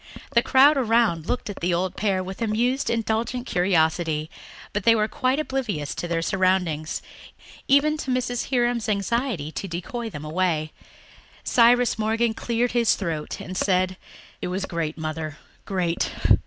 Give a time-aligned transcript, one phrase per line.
[0.31, 4.31] The crowd around looked at the old pair with amused, indulgent curiosity,
[4.73, 7.03] but they were quite oblivious to their surroundings,
[7.67, 8.49] even to Mrs.
[8.49, 10.71] Hiram's anxiety to decoy them away.
[11.43, 13.95] Cyrus Morgan cleared his throat and said,
[14.41, 16.09] "It was great, Mother, great.